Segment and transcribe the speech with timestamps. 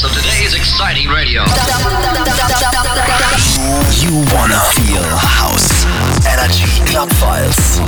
[0.00, 1.42] voice of today's exciting radio.
[4.00, 5.84] You wanna feel house.
[6.26, 7.78] Energy Club Files.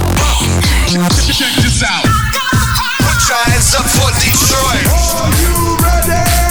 [1.32, 2.04] Check this out.
[3.00, 4.86] Put your hands up for Detroit.
[5.20, 6.41] Are you ready?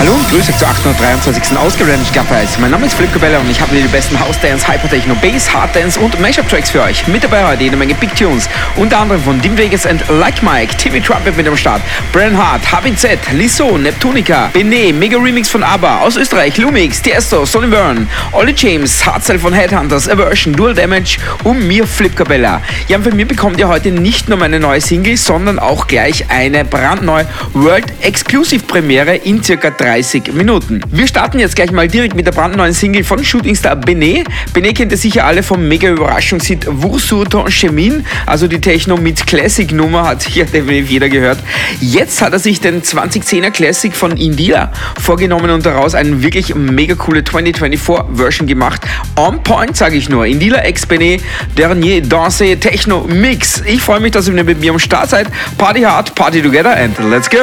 [0.00, 1.58] Hallo und Grüße zur 823.
[1.58, 2.58] Ausgabe Club Files.
[2.58, 5.52] Mein Name ist Flip Cabella und ich habe wieder die besten House Dance, Hypertechno, Bass,
[5.52, 7.06] Hard Dance und Mashup Tracks für euch.
[7.06, 10.74] Mit dabei heute jede Menge Big Tunes, unter anderem von Dim Vegas and Like Mike,
[10.78, 11.82] TV Trumpet mit am Start,
[12.14, 17.68] Brian Hart, HBZ, Liso, Neptunica, Benet, Mega Remix von ABBA, aus Österreich, Lumix, Tiesto, Sonny
[17.68, 22.62] Vern, Ollie James, Hardcell von Headhunters, Aversion, Dual Damage und mir Flip Cabella.
[22.88, 26.24] Ja, und von mir bekommt ihr heute nicht nur meine neue Single, sondern auch gleich
[26.30, 30.82] eine brandneue World Exclusive Premiere in circa 30 Minuten.
[30.92, 34.28] Wir starten jetzt gleich mal direkt mit der brandneuen Single von Shootingstar Benet.
[34.54, 39.26] Benet kennt ihr sicher alle vom mega Überraschungshit Vous ton chemin, also die Techno mit
[39.26, 41.38] Classic Nummer hat hier definitiv jeder gehört.
[41.80, 46.94] Jetzt hat er sich den 2010er Classic von Indila vorgenommen und daraus eine wirklich mega
[46.94, 48.82] coole 2024 Version gemacht.
[49.16, 50.24] On point sage ich nur.
[50.24, 51.20] Indila ex Benet,
[51.56, 53.64] Dernier Danse Techno Mix.
[53.66, 55.26] Ich freue mich, dass ihr mit mir am Start seid.
[55.58, 57.38] Party hard, party together and let's go!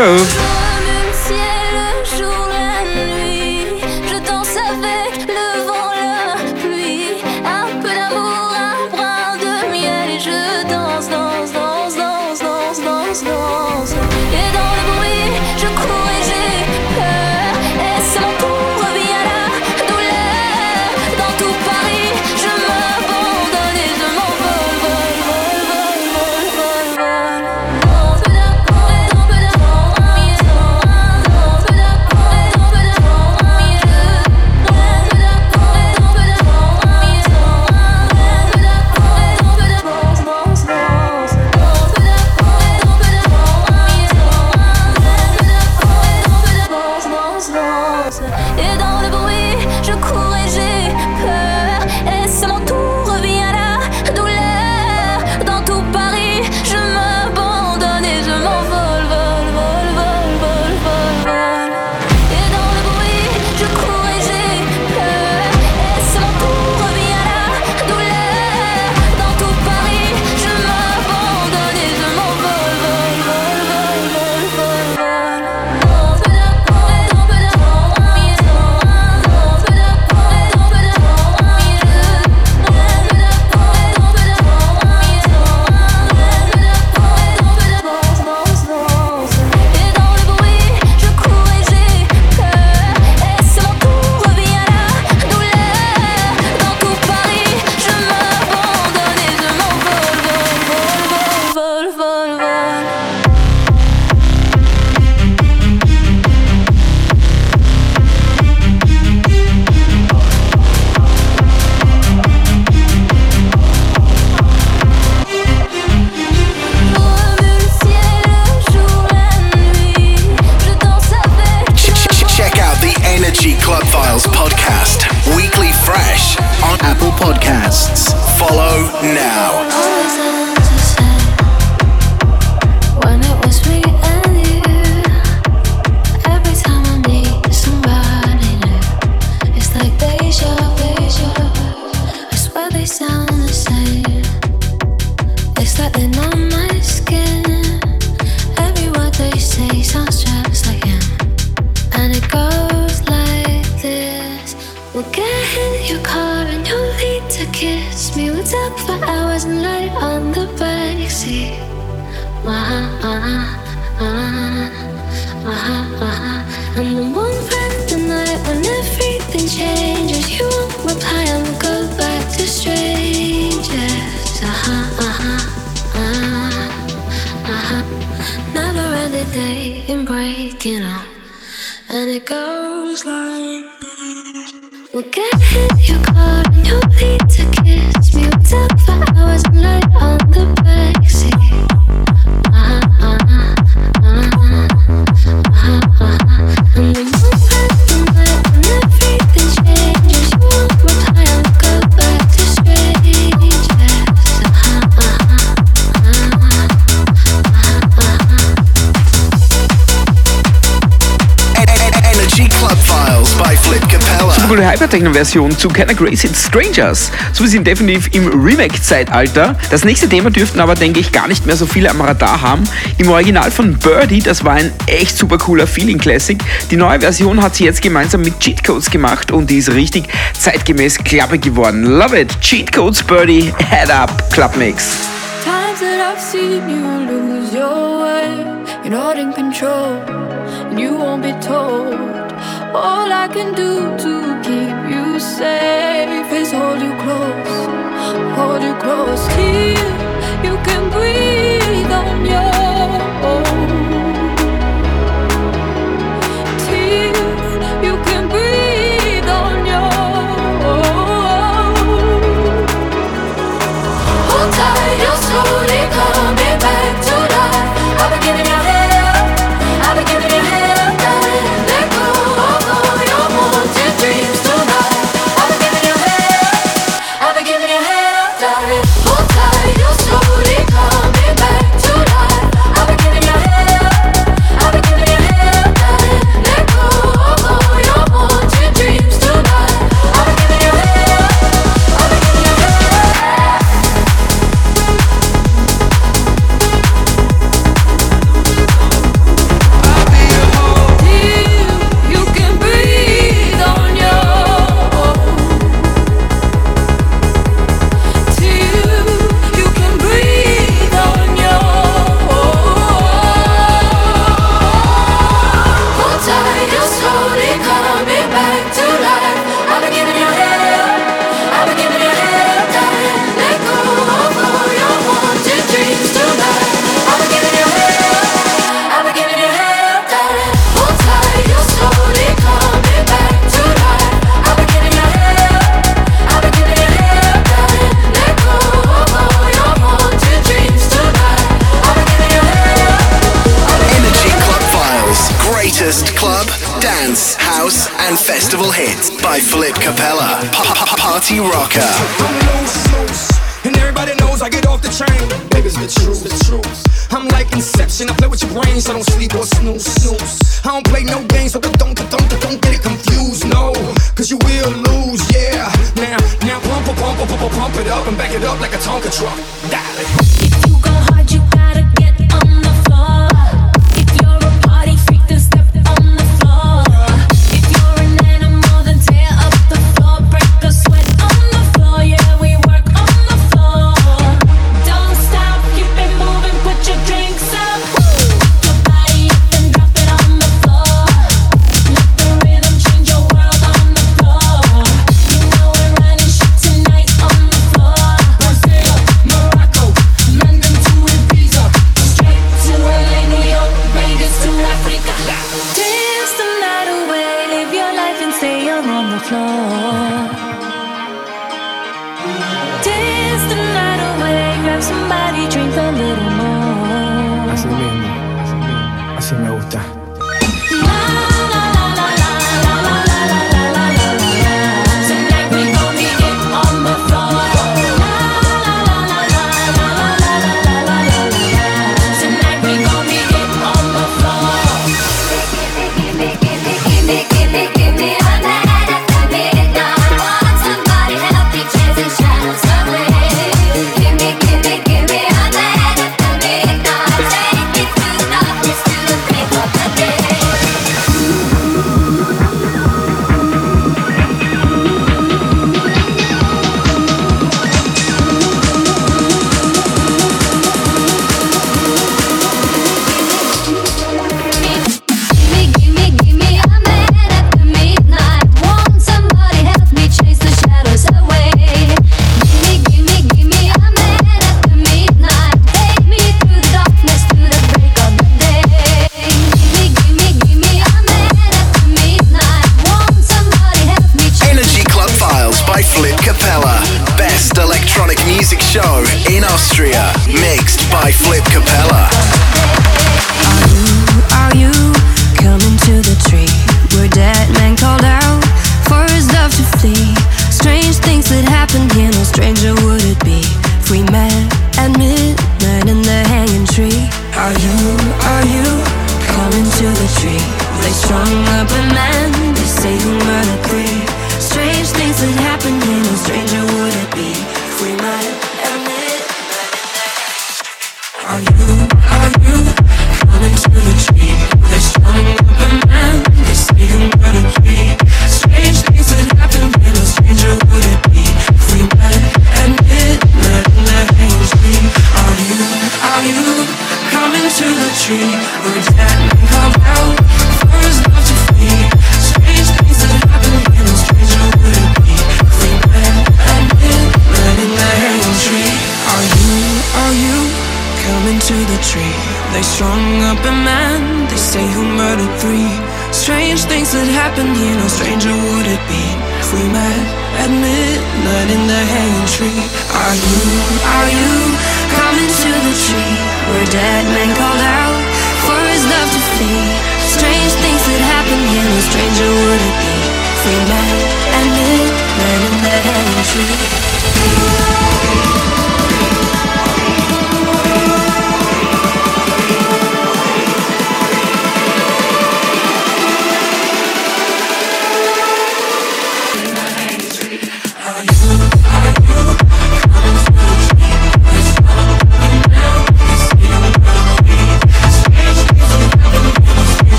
[215.27, 217.11] Version zu Can Grace It Strangers.
[217.33, 219.57] So wir sind definitiv im Remake-Zeitalter.
[219.69, 222.63] Das nächste Thema dürften aber, denke ich, gar nicht mehr so viele am Radar haben.
[222.97, 226.41] Im Original von Birdie, das war ein echt super cooler Feeling-Classic.
[226.71, 230.05] Die neue Version hat sie jetzt gemeinsam mit Cheatcodes gemacht und die ist richtig
[230.39, 231.83] zeitgemäß klappe geworden.
[231.83, 232.39] Love it!
[232.39, 234.95] Cheatcodes Birdie, Head Up, Club Mix.
[235.43, 238.45] Times that I've seen you lose your way,
[238.85, 239.96] you're not in control.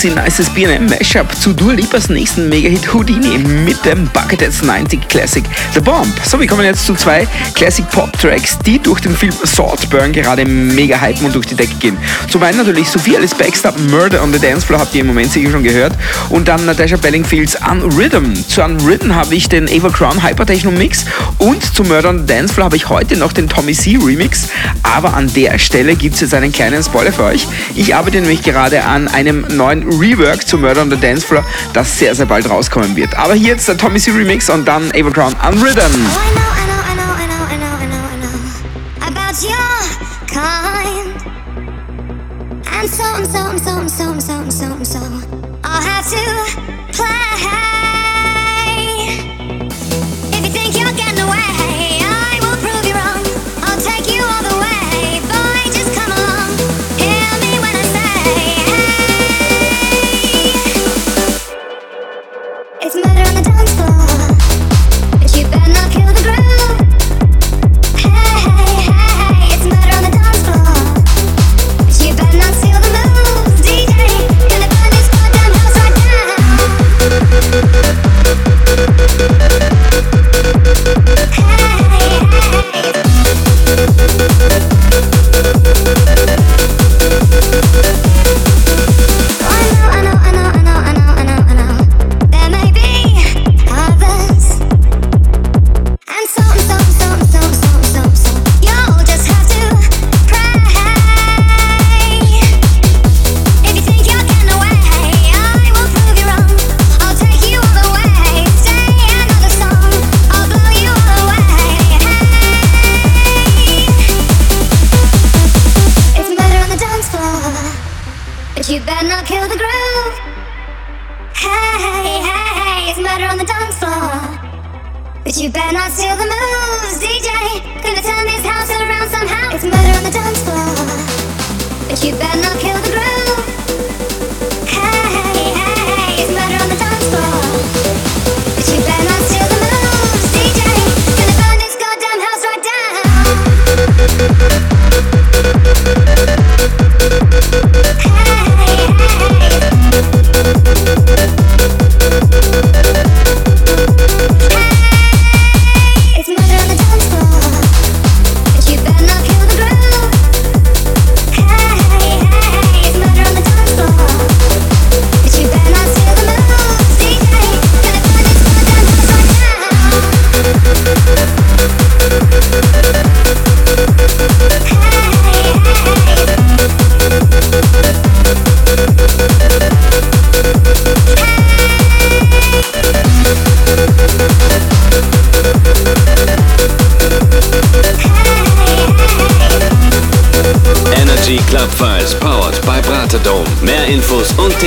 [0.00, 5.44] Juicy Nices BNM Mashup zu Dua Lipas nächsten Megahit Houdini mit dem Bucketheads 90 Classic
[5.74, 6.08] The Bomb.
[6.24, 10.46] So, wir kommen jetzt zu zwei Classic Pop Tracks, die durch den Film Saltburn gerade
[10.46, 11.98] mega hypen und durch die Decke gehen.
[12.30, 15.32] Zum einen natürlich Sophie Alice Baxter Murder on the Dance Floor, habt ihr im Moment
[15.32, 15.92] sicher schon gehört.
[16.30, 18.32] Und dann Natasha Bellingfields Unrhythm.
[18.48, 21.04] Zu Unrhythm habe ich den Ava Crown Hypertechno Mix
[21.36, 24.48] und zu Murder on the Dance Floor habe ich heute noch den Tommy C Remix.
[24.82, 27.46] Aber an der Stelle gibt es jetzt einen kleinen Spoiler für euch.
[27.74, 31.98] Ich arbeite nämlich gerade an einem neuen Rework zu Murder on the Dance Floor, das
[31.98, 33.16] sehr, sehr bald rauskommen wird.
[33.16, 34.10] Aber hier jetzt der Tommy C.
[34.10, 36.06] Remix und dann Ava Crown Unridden.
[36.06, 36.40] Oh,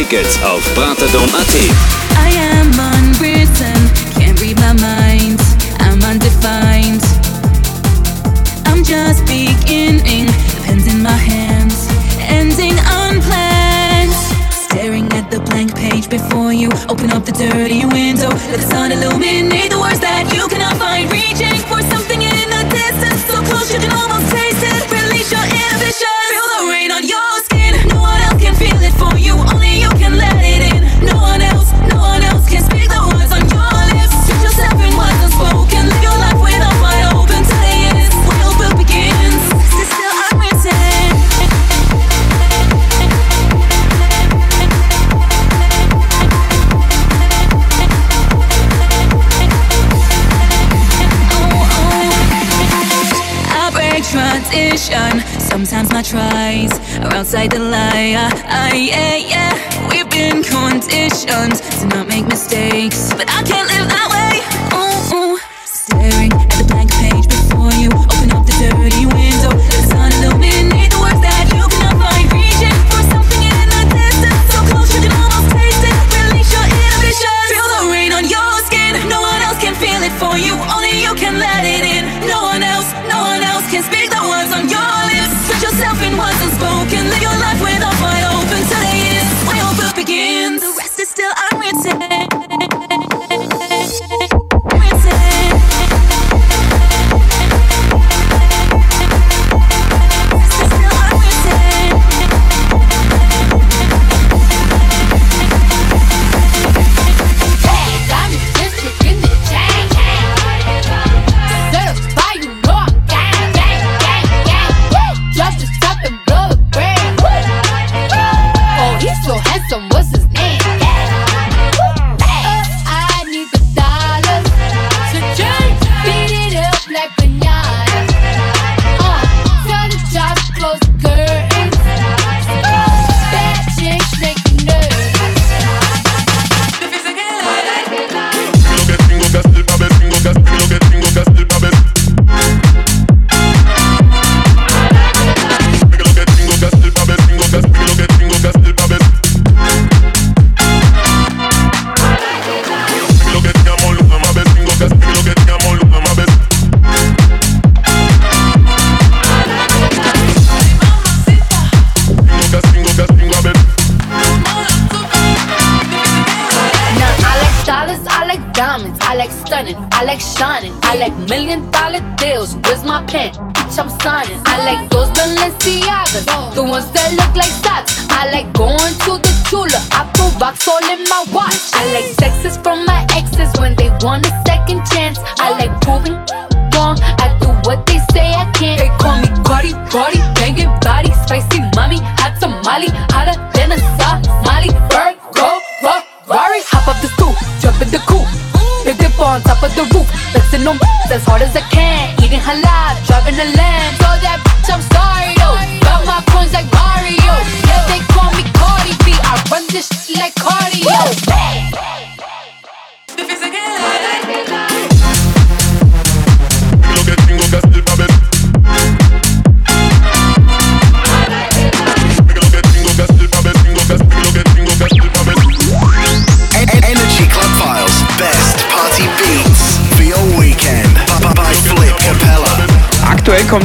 [0.03, 2.02] Tickets auf brateton.at.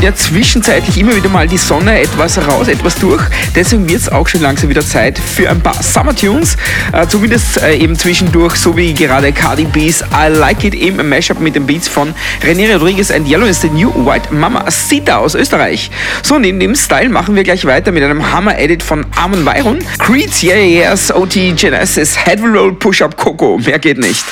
[0.08, 3.22] ja zwischenzeitlich immer wieder mal die Sonne etwas raus, etwas durch.
[3.54, 6.56] Deswegen wird es auch schon langsam wieder Zeit für ein paar Summer Tunes.
[6.92, 11.40] Äh, zumindest äh, eben zwischendurch, so wie gerade Cardi B's I Like It im Mashup
[11.40, 15.34] mit den Beats von René Rodriguez and Yellow is the New White Mama Sita aus
[15.34, 15.90] Österreich.
[16.22, 19.78] So, neben dem Style machen wir gleich weiter mit einem Hammer-Edit von Armin Weiron.
[19.98, 23.58] Creeds, Yeah, yeah Yes, OT Genesis, Head Roll, Push-Up Coco.
[23.58, 24.24] Mehr geht nicht.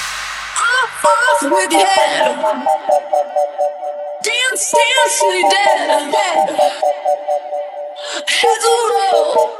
[4.56, 6.14] instantially dead.
[8.26, 9.52] Heads will roll,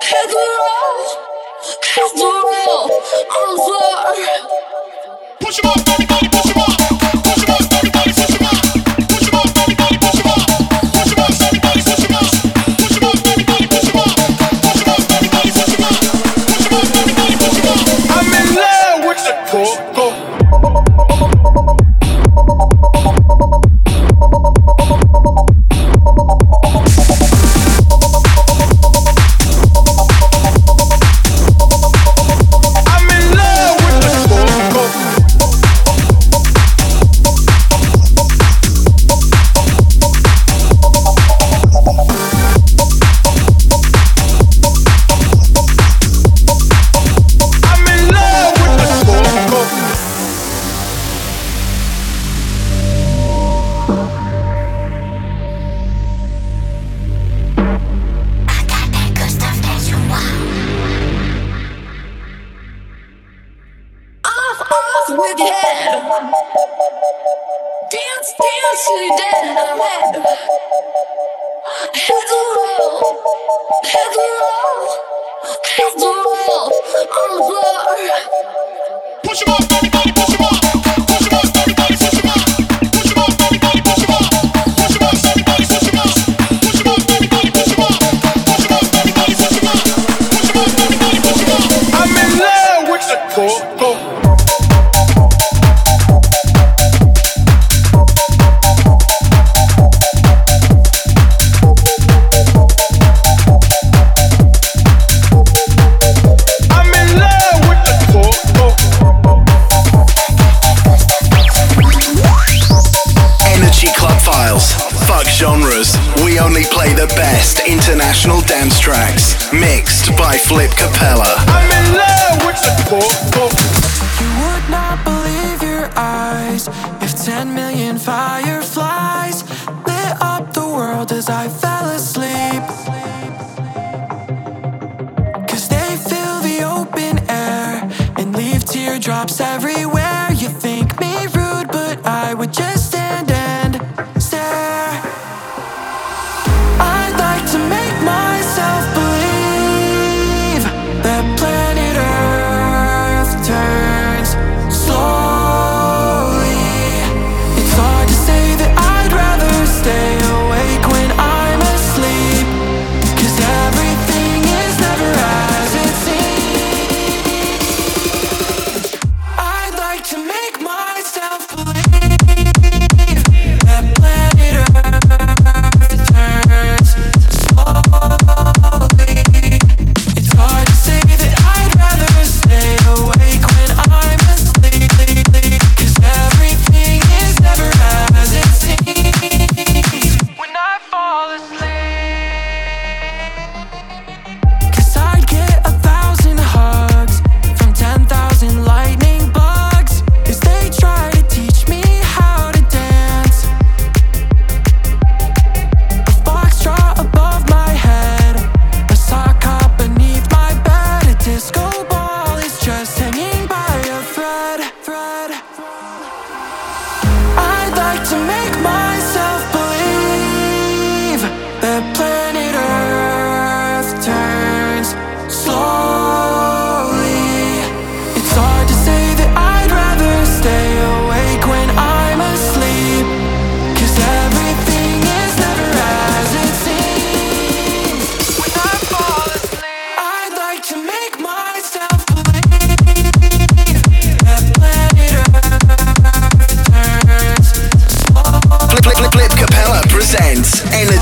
[0.00, 1.00] Heads will roll,
[1.92, 2.86] Heads will roll
[3.36, 3.96] on the floor.
[5.40, 6.39] Push him up, body, body.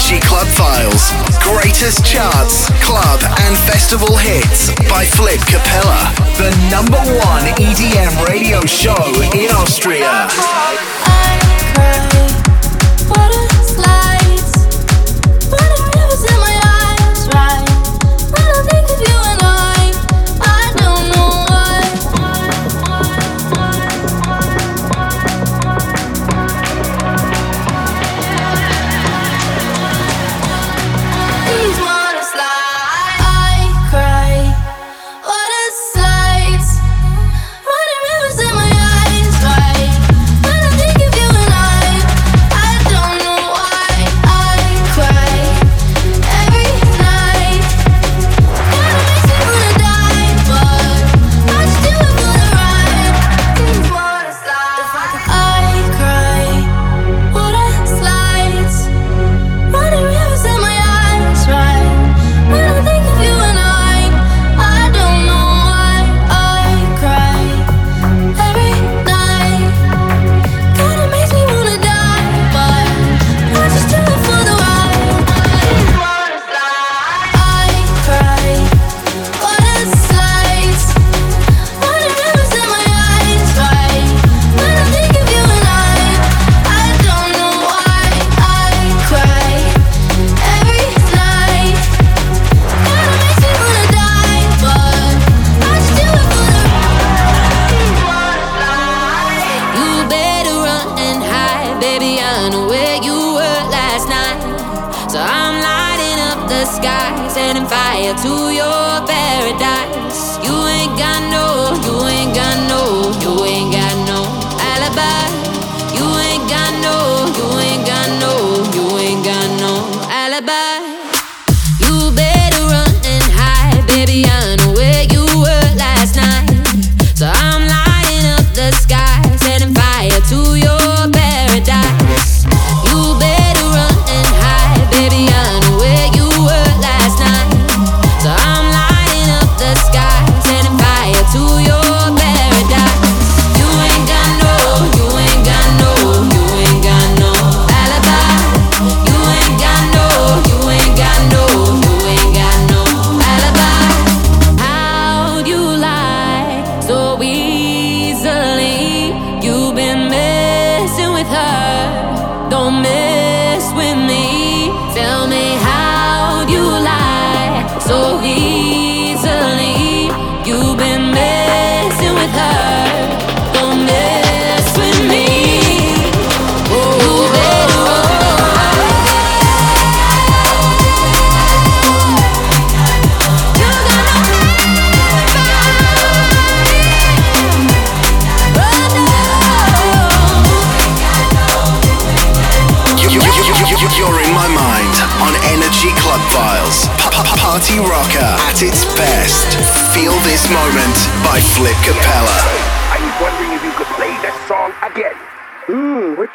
[0.09, 1.13] Energy Club Files.
[1.43, 6.15] Greatest charts, club, and festival hits by Flip Capella.
[6.39, 8.97] The number one EDM radio show
[9.35, 11.28] in Austria.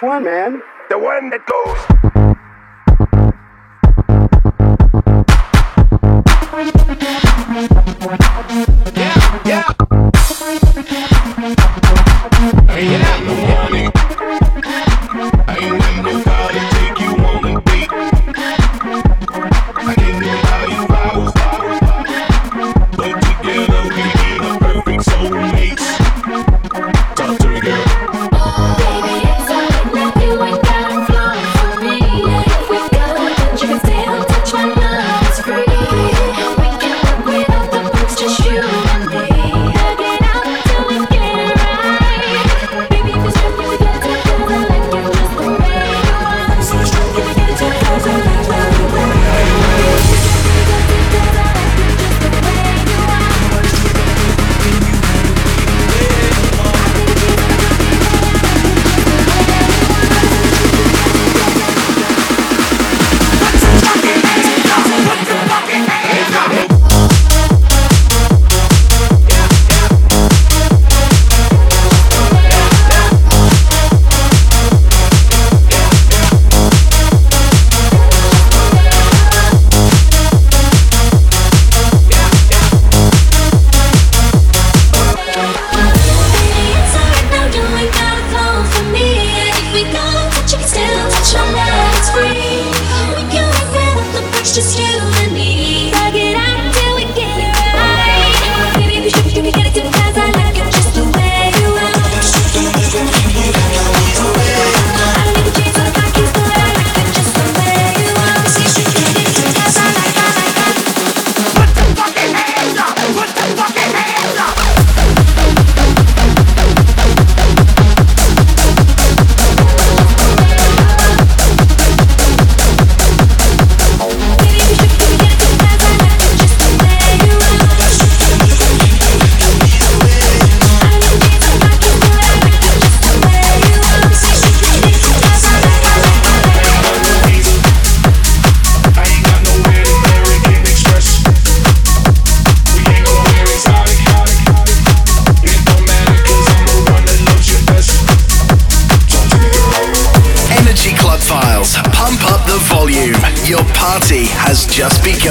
[0.04, 0.62] One, man?
[0.90, 2.33] The one that goes.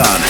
[0.02, 0.20] Zion.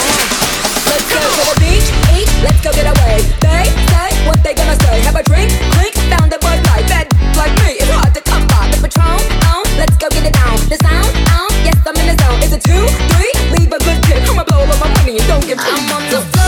[0.84, 3.24] Let's go to the beach, eat, let's go get away.
[3.40, 5.00] They say what they gonna say.
[5.00, 6.86] Have a drink, clink, found a bud light.
[6.88, 8.68] Bad like me, it's hard to come by.
[8.68, 9.16] The patrol.
[9.48, 10.56] on, oh, let's go get it down.
[10.68, 12.40] The sound, on, yes, I'm in the zone.
[12.44, 12.84] Is it two,
[13.16, 13.32] three?
[13.56, 14.20] Leave a good tip.
[14.28, 16.41] I'ma blow all my money and don't give I'm on the floor.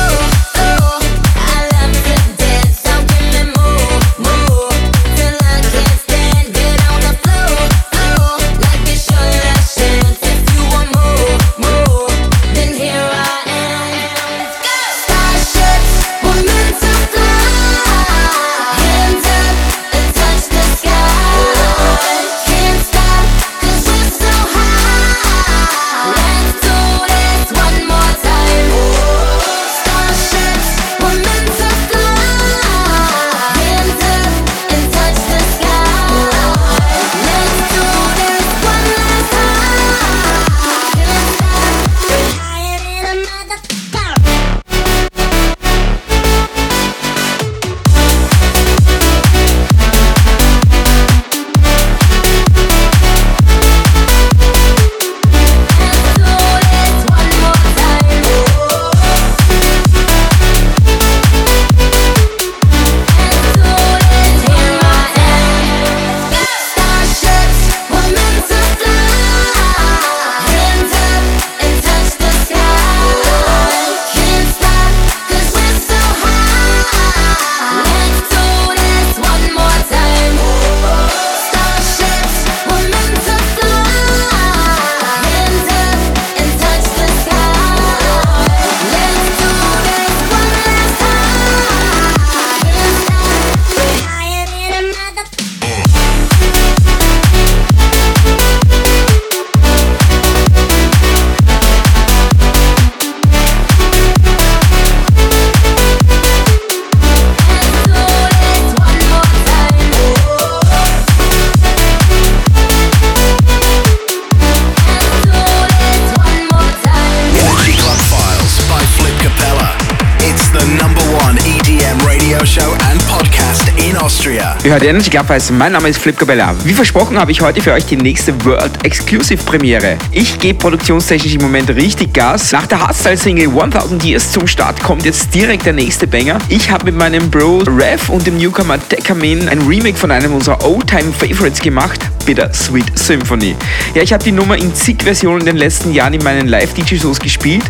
[125.29, 126.55] Vibes, mein Name ist Flip Cabella.
[126.65, 129.97] Wie versprochen habe ich heute für euch die nächste World Exclusive Premiere.
[130.11, 132.53] Ich gebe produktionstechnisch im Moment richtig Gas.
[132.53, 136.39] Nach der Hardstyle-Single 1000 Years zum Start kommt jetzt direkt der nächste Banger.
[136.49, 140.63] Ich habe mit meinem Bro Rev und dem Newcomer Dekamin ein Remake von einem unserer
[140.65, 143.57] Oldtime Favorites gemacht, Bitter Sweet Symphony.
[143.95, 147.21] Ja, ich habe die Nummer in zig Versionen in den letzten Jahren in meinen Live-DJ-Shows
[147.21, 147.65] gespielt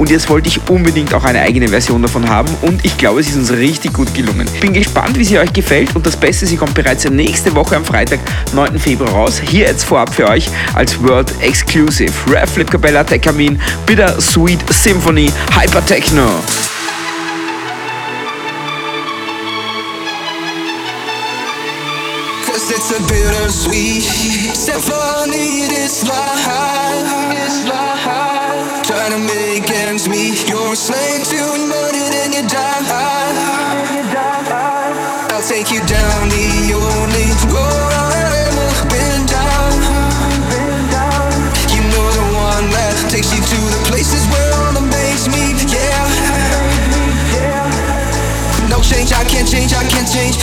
[0.00, 3.28] und jetzt wollte ich unbedingt auch eine eigene Version davon haben und ich glaube, es
[3.28, 4.48] ist uns richtig gut gelungen.
[4.58, 7.84] Bin gespannt, wie sie euch gefällt und das Beste, sie kommt bereits nächste Woche am
[7.84, 8.18] Freitag,
[8.54, 8.78] 9.
[8.78, 9.42] Februar raus.
[9.46, 12.12] Hier jetzt vorab für euch als World Exclusive.
[12.28, 16.26] Rev Flip Cabella Dekamin, Bitter Sweet Symphony, Hyper Techno.
[22.72, 24.02] It's a bittersweet
[24.54, 26.44] symphony this life.
[26.44, 27.89] Trying to
[29.90, 30.48] ends meet.
[30.48, 32.78] You're a slave to money, then you die.
[35.32, 38.14] I'll take you down the only road I've
[38.46, 39.72] ever been down.
[41.74, 45.58] You know the one that takes you to the places where all the mates meet.
[45.66, 46.06] Yeah.
[48.70, 50.38] No change, I can't change, I can't change.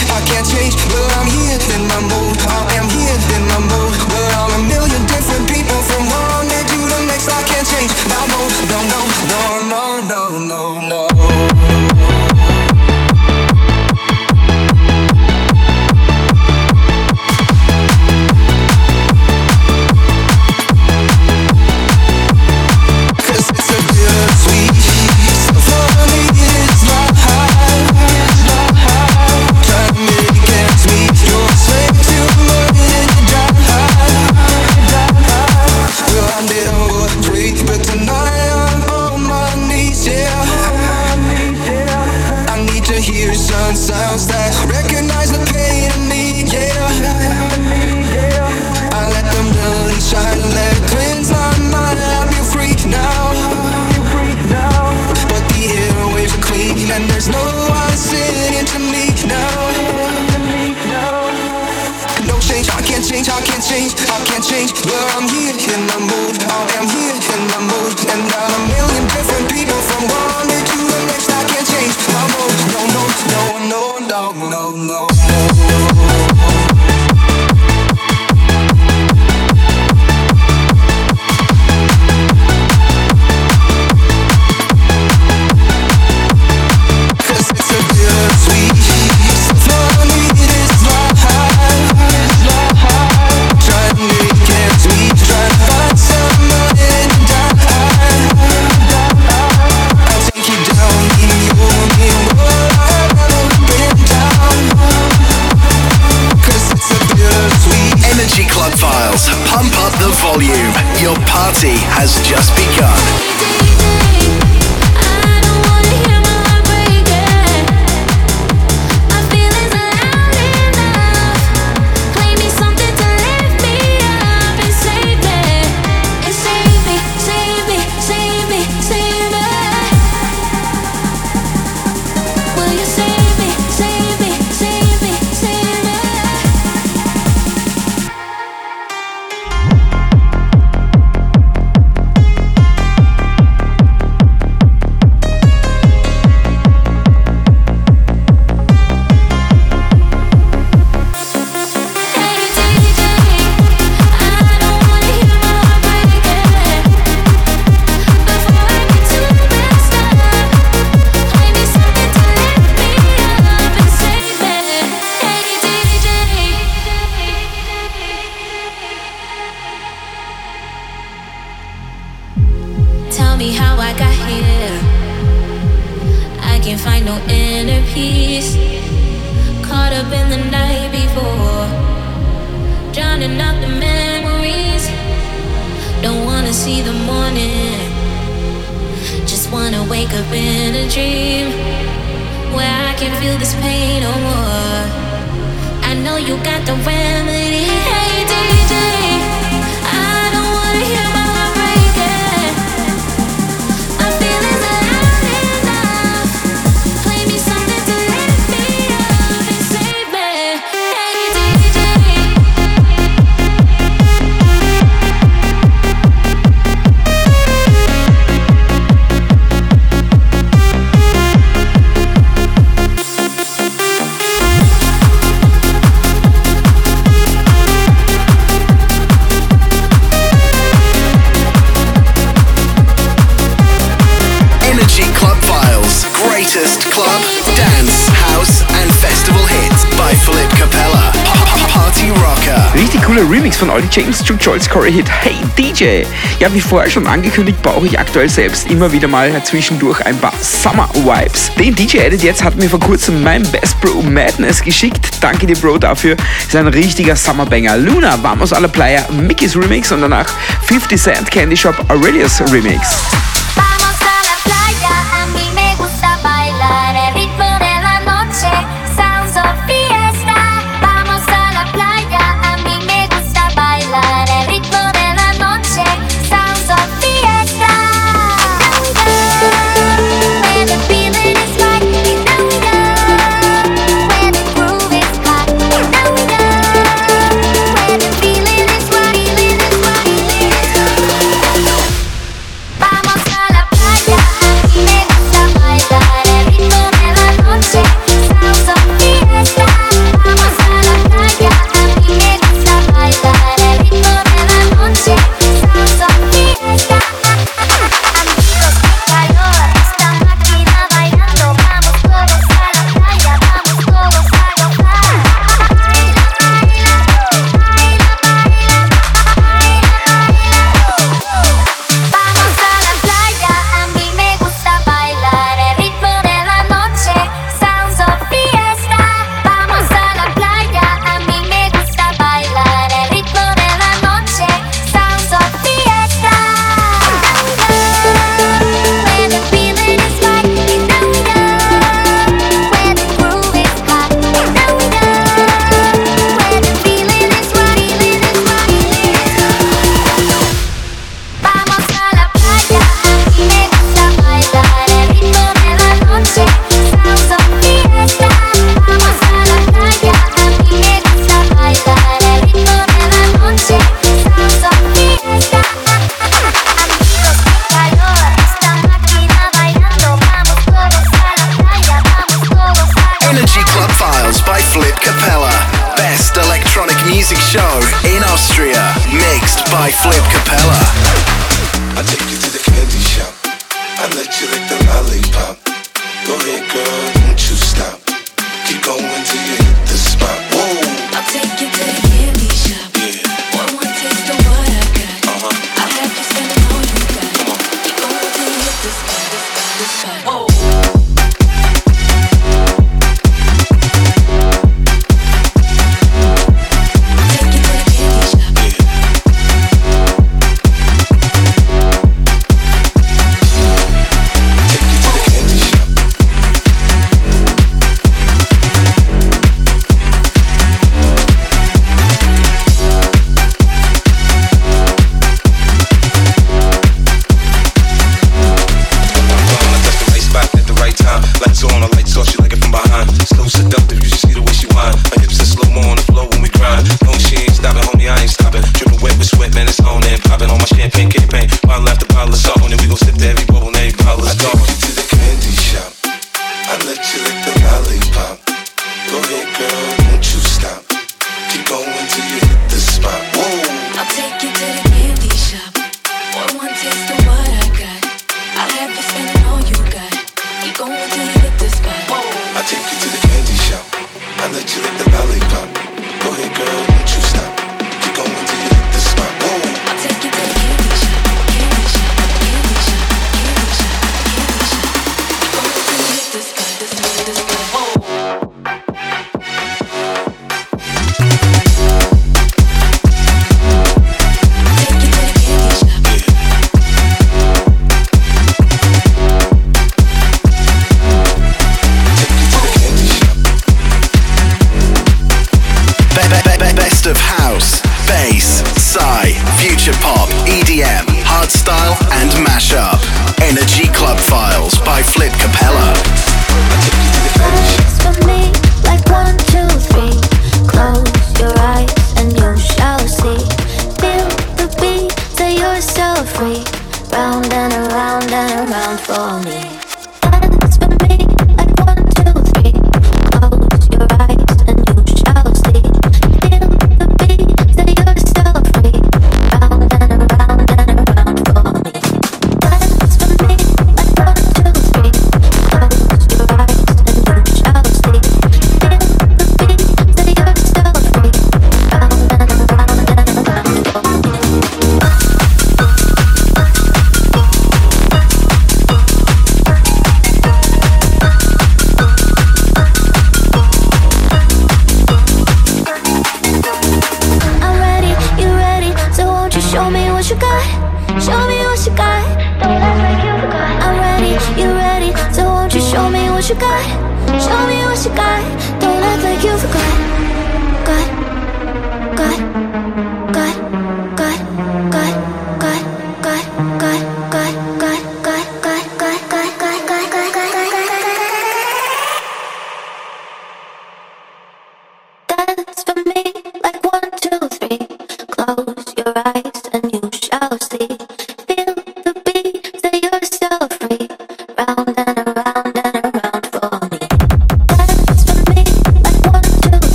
[244.92, 246.06] Hit Hey DJ.
[246.40, 250.34] Ja, wie vorher schon angekündigt, brauche ich aktuell selbst immer wieder mal zwischendurch ein paar
[250.42, 251.52] Summer Vibes.
[251.60, 255.10] Den DJ Edit jetzt hat mir vor kurzem mein Best Bro Madness geschickt.
[255.22, 256.16] Danke dir, Bro, dafür.
[256.46, 257.78] Ist ein richtiger Summerbanger.
[257.78, 260.30] Luna, Vamos a la Playa, Mickey's Remix und danach
[260.64, 263.17] 50 Cent Candy Shop Aurelius Remix.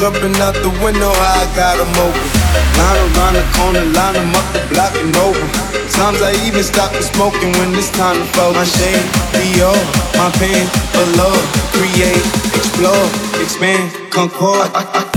[0.00, 2.24] jumping out the window, I got them open.
[2.80, 5.44] Line around the corner, line them up the block and over.
[5.92, 8.56] Times I even stop and smoking when it's time to fold.
[8.56, 9.04] My shame,
[9.36, 9.76] Dior,
[10.16, 10.64] my pain,
[10.96, 11.44] for love,
[11.76, 12.24] create,
[12.56, 13.04] explore,
[13.44, 14.72] expand, concord.
[14.72, 15.09] I, I, I,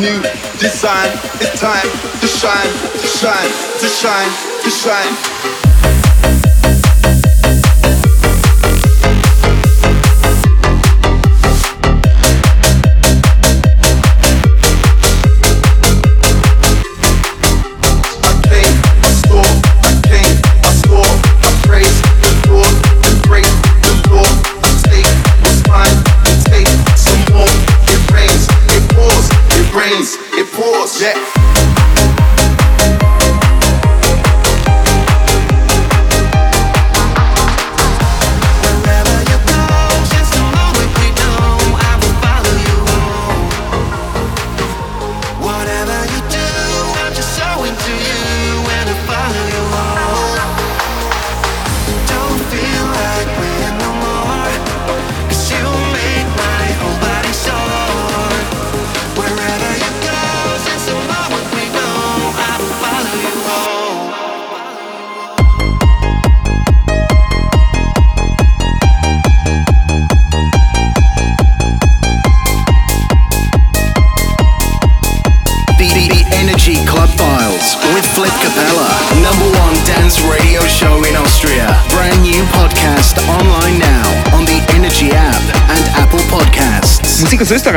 [0.00, 0.22] new
[0.58, 1.12] design.
[1.40, 1.88] It's time
[2.20, 4.30] to shine, to shine, to shine,
[4.62, 5.59] to shine.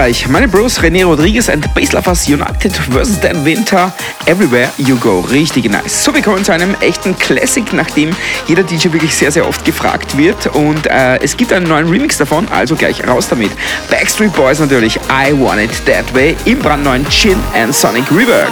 [0.04, 0.28] Frankreich.
[0.28, 3.22] Meine Bros René Rodriguez and Bass Lovers United vs.
[3.22, 3.90] Dan Winter.
[4.26, 5.22] Everywhere You Go.
[5.22, 6.04] Richtig nice.
[6.04, 8.14] So, wir kommen zu einem echten Classic, nachdem
[8.48, 10.48] jeder DJ wirklich sehr, sehr oft gefragt wird.
[10.48, 13.52] Und äh, es gibt einen neuen Remix davon, also gleich raus damit.
[13.90, 14.98] Backstreet Boys natürlich.
[15.10, 18.52] I Want It That Way im brandneuen Chin and Sonic Rework.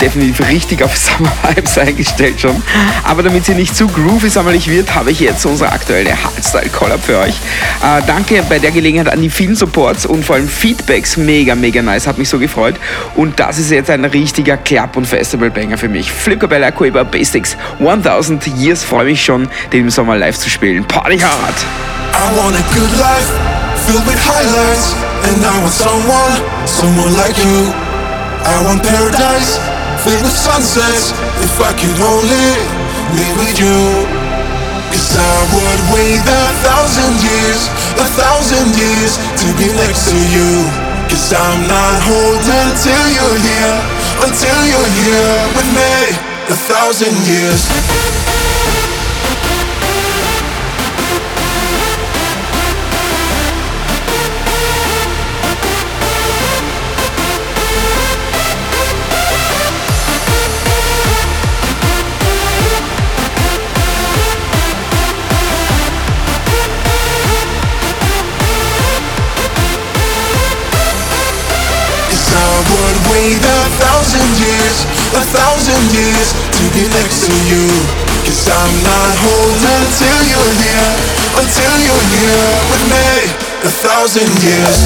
[0.00, 2.62] Definitiv richtig auf Summer Vibes eingestellt schon.
[3.04, 7.04] Aber damit sie nicht zu groovy sommerlich wird, habe ich jetzt unsere aktuelle Hardstyle Collab
[7.04, 7.34] für euch.
[7.82, 11.16] Äh, danke bei der Gelegenheit an die vielen Supports und vor allem Feedbacks.
[11.16, 12.06] Mega, mega nice.
[12.06, 12.76] Hat mich so gefreut.
[13.14, 16.10] Und das ist jetzt ein richtiger Club- und Festival-Banger für mich.
[16.10, 18.82] Flipkabella Coiba Basics 1000 Years.
[18.84, 20.84] Freue mich schon, den im Sommer live zu spielen.
[20.84, 21.54] Party hard!
[22.12, 23.30] I want a good life,
[23.86, 24.94] filled with highlights.
[25.22, 27.72] And I want someone, someone like you.
[28.42, 29.58] I want paradise,
[30.06, 31.12] with sunsets.
[31.44, 32.48] If I could only
[33.16, 33.80] live with you.
[34.90, 40.66] Cause I would wait a thousand years, a thousand years to be next to you.
[41.06, 43.76] Cause I'm not holding till you're here,
[44.26, 45.94] until you're here with me.
[46.50, 48.39] A thousand years.
[73.20, 74.76] Wait a thousand years,
[75.12, 77.68] a thousand years to be next to you.
[78.24, 80.92] Cause I'm not holding till you're here,
[81.36, 83.08] until you're here with me
[83.68, 84.76] a thousand years.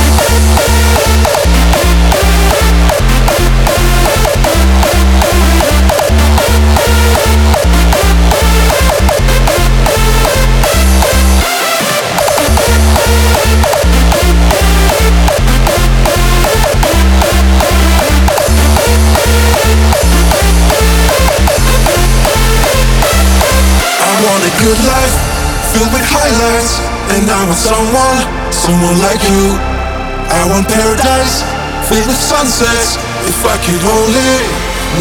[27.45, 28.21] I want someone,
[28.51, 29.53] someone like you.
[30.33, 31.45] I want paradise
[31.85, 32.97] filled with sunsets.
[33.29, 34.33] If I could only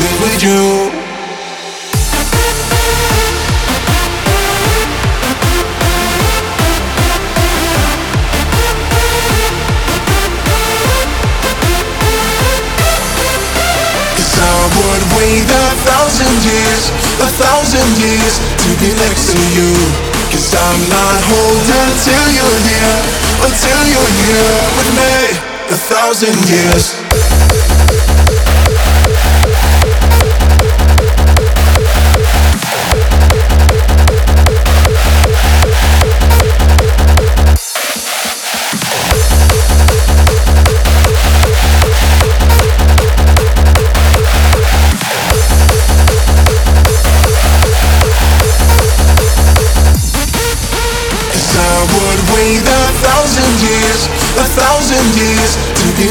[0.04, 0.92] live with you.
[14.74, 16.90] Would wait a thousand years,
[17.22, 20.23] a thousand years to be next to you.
[20.54, 23.00] I'm not holding till you're here,
[23.42, 25.14] until you're here with me.
[25.74, 27.23] A thousand years.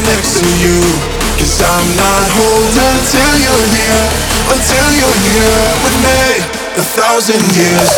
[0.05, 0.79] Next to you.
[1.39, 4.05] Cause I'm not holding till you're here,
[4.51, 6.23] until you're here with me.
[6.75, 7.91] A thousand years.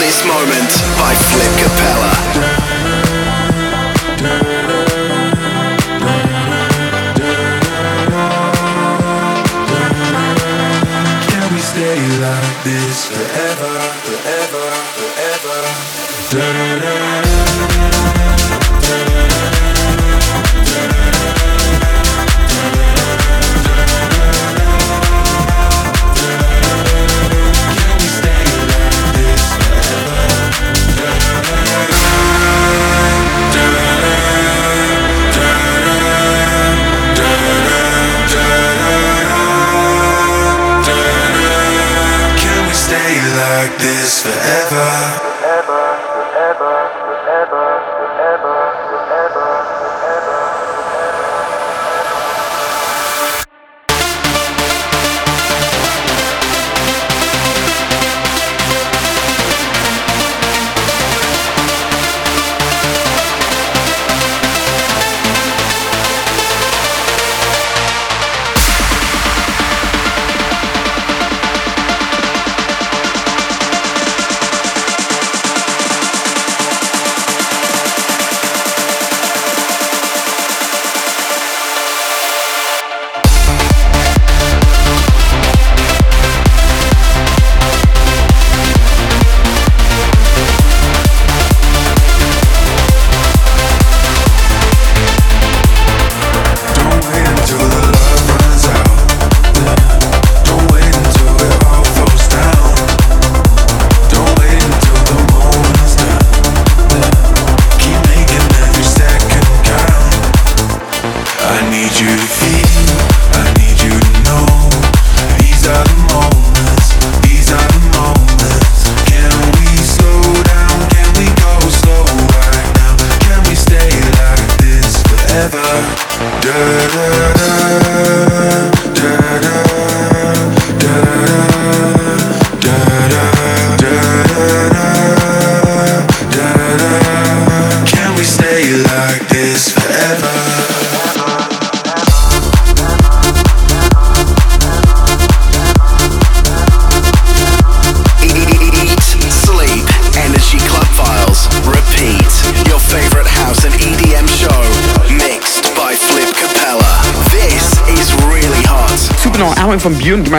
[0.00, 2.12] This moment by Flip Capella.
[11.28, 13.76] Can we stay like this forever,
[14.06, 15.58] forever, forever?
[16.30, 16.79] Can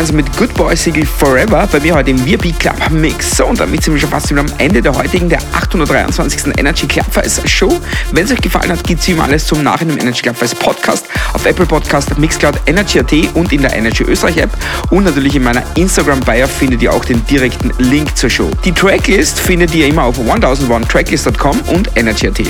[0.02, 3.38] gemeinsam mit Good Boy Siegel Forever bei mir heute im VIP Club Mix.
[3.38, 6.58] So, und damit sind wir schon fast wieder am Ende der heutigen, der 823.
[6.58, 7.06] Energy Club
[7.46, 7.72] Show.
[8.12, 10.38] Wenn es euch gefallen hat, gibt es wie immer alles zum Nachhinein im Energy Club
[10.60, 14.52] Podcast auf Apple Podcast, Mixcloud, Energy.at und in der Energy Österreich App.
[14.90, 18.50] Und natürlich in meiner Instagram-Bio findet ihr auch den direkten Link zur Show.
[18.66, 22.42] Die Tracklist findet ihr immer auf 1001tracklist.com und Energy.at.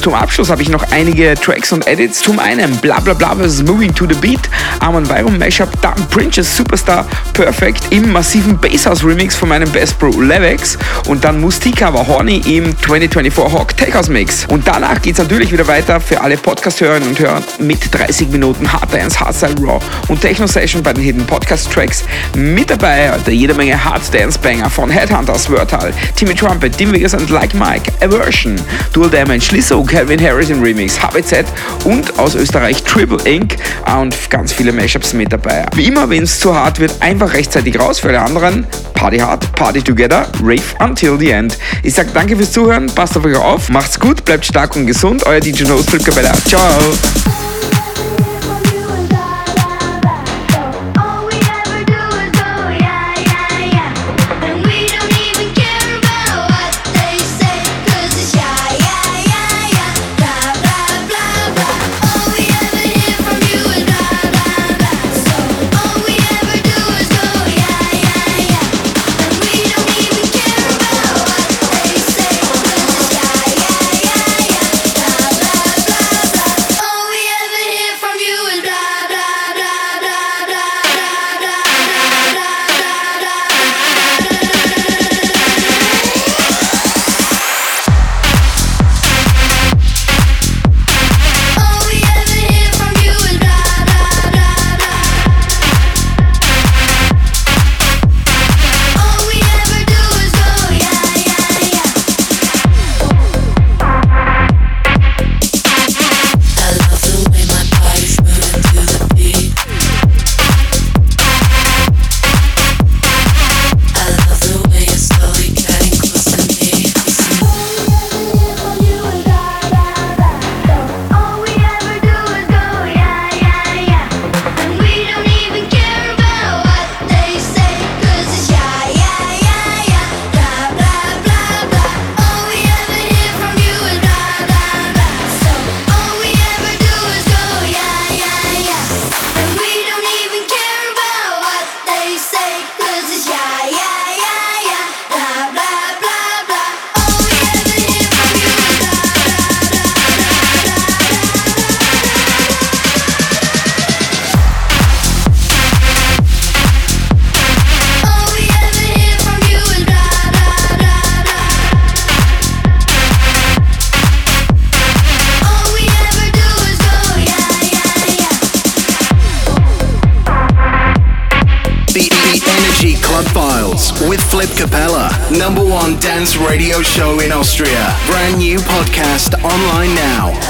[0.00, 2.20] Zum Abschluss habe ich noch einige Tracks und Edits.
[2.20, 3.62] Zum einen Bla Bla Bla vs.
[3.62, 4.48] Moving to the Beat,
[4.80, 10.20] Arman Byron Mashup, dann Princess Superstar Perfect im massiven Basshouse Remix von meinem Best Bro
[10.20, 10.78] Levex
[11.08, 14.46] und dann Mustika war Horny im 2024 Hawk Tech House Mix.
[14.46, 18.70] Und danach geht es natürlich wieder weiter für alle Podcast-Hörerinnen und Hörer mit 30 Minuten
[18.72, 22.04] Hard Dance, Hardstyle Raw und Techno Session bei den Hidden Podcast Tracks.
[22.34, 27.14] Mit dabei heute jede Menge Hard Dance Banger von Headhunters, Wörtal, Timmy Trumpet, Tim Vegas
[27.14, 28.56] und Like Mike, Aversion,
[28.92, 31.46] Dual Damage, Lizzo, Calvin Harris im Remix, HBZ
[31.84, 33.56] und aus Österreich Triple Inc.
[34.00, 35.66] und ganz viele Mashups mit dabei.
[35.74, 38.66] Wie immer, wenn es zu hart wird, einfach rechtzeitig raus für alle anderen.
[38.94, 41.56] Party hard, Party together, rave until the end.
[41.82, 45.24] Ich sag danke fürs Zuhören, passt auf euch auf, macht's gut, bleibt stark und gesund.
[45.26, 46.02] Euer DJ Nose Flip.
[46.46, 47.47] Ciao.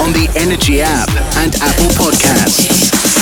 [0.09, 3.18] On the Energy app and Apple Podcasts.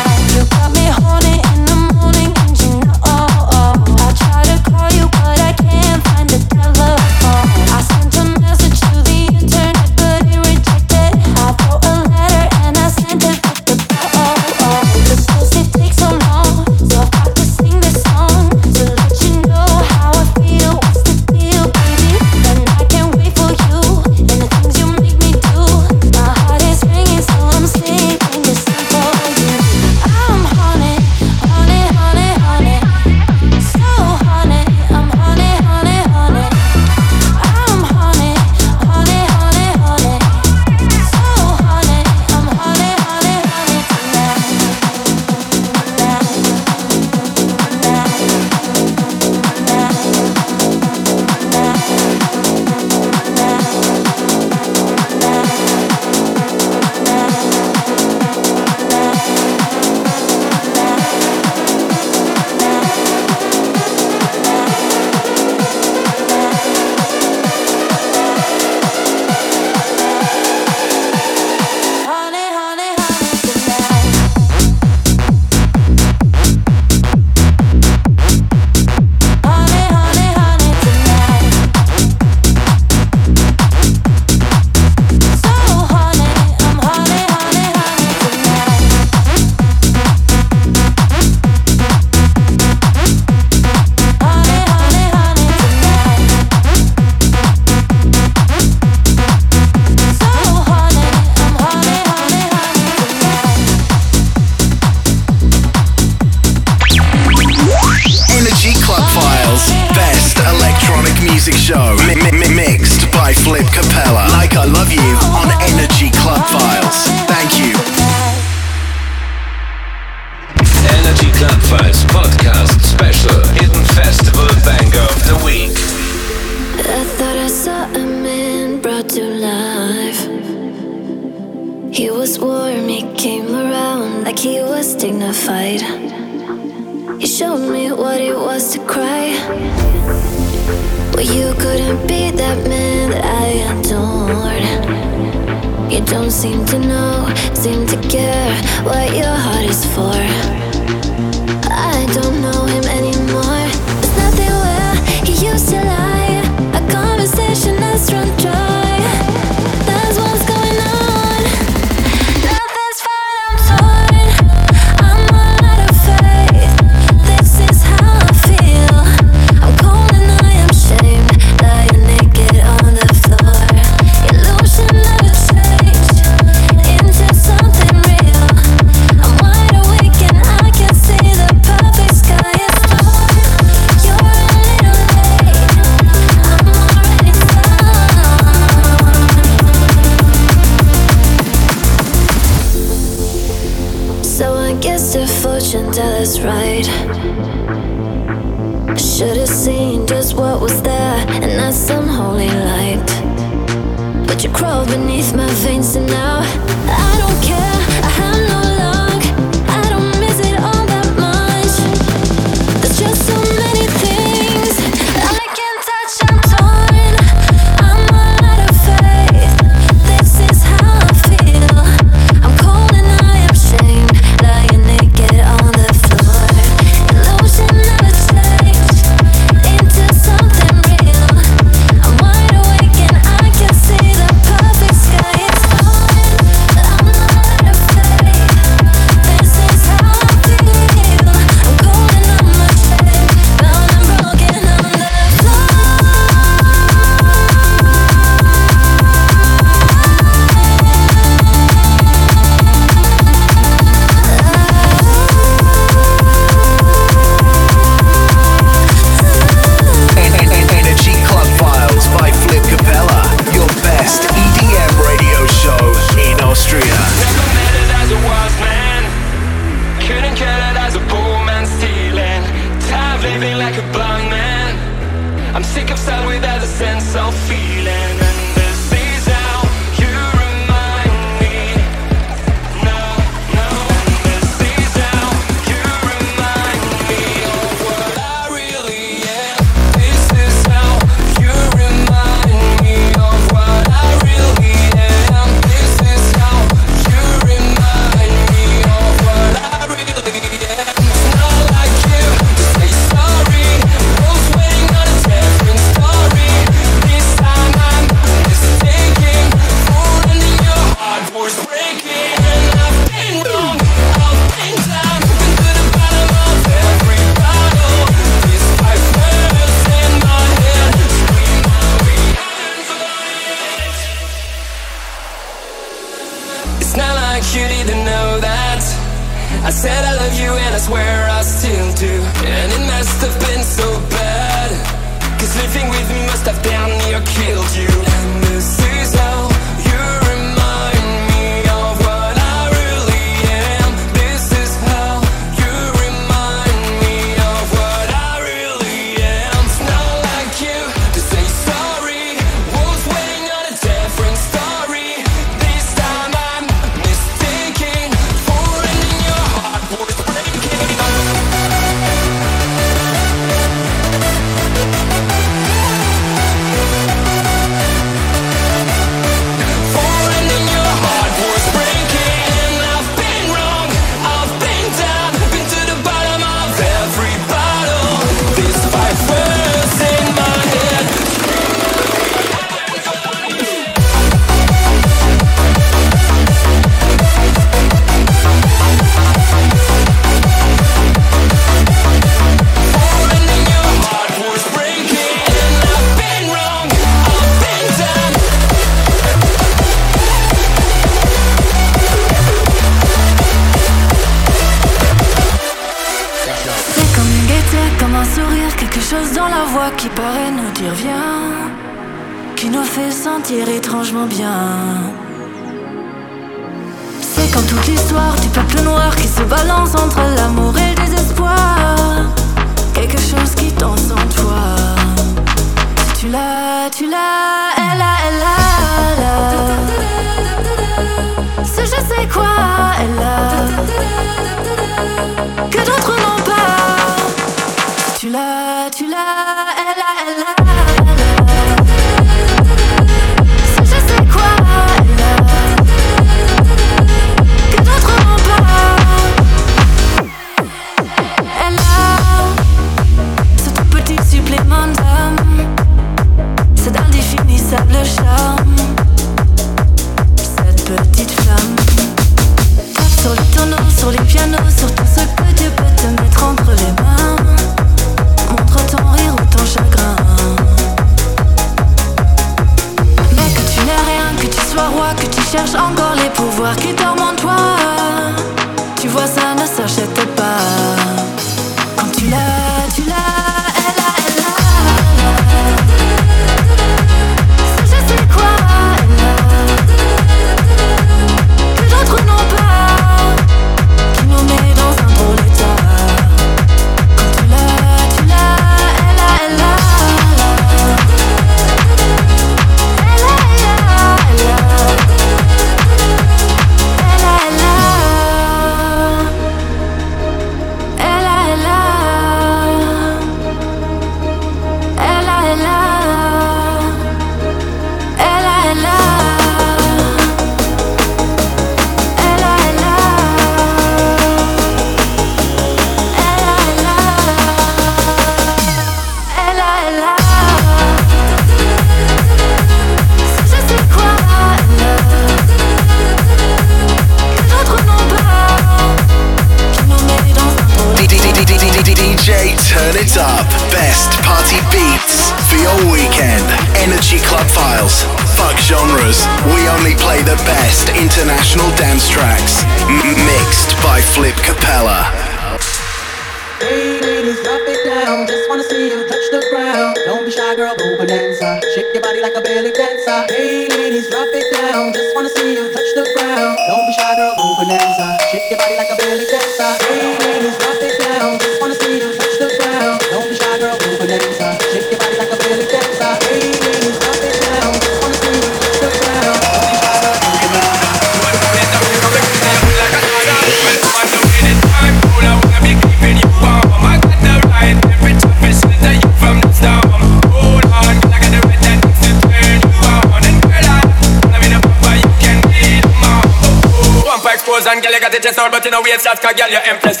[599.04, 599.20] life that?
[599.20, 600.00] Can get your empress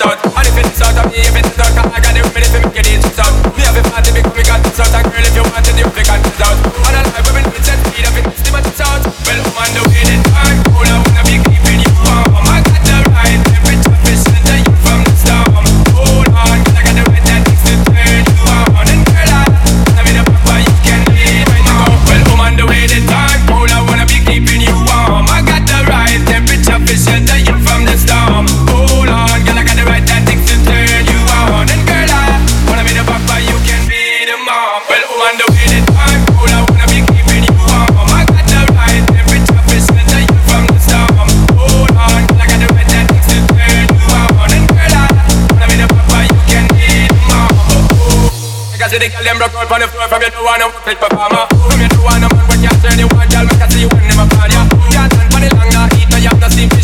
[48.98, 50.98] See the girl them broke out on the floor from you don't want no pitch
[50.98, 51.46] performer.
[51.70, 53.88] From you don't wanna man when you turn you on, girl make I see you
[53.94, 54.66] when them upon ya.
[54.90, 56.77] Can't stand for the long, night eat, no you have no sleep.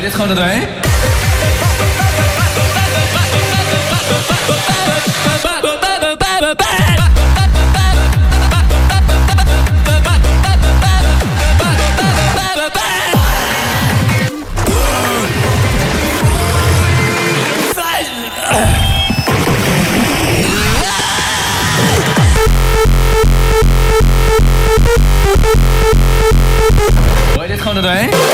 [0.00, 0.68] Gooi dit gewoon er doorheen.
[27.34, 28.29] Gooi dit gewoon er doorheen.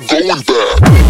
[0.00, 0.26] not going
[0.80, 1.03] back.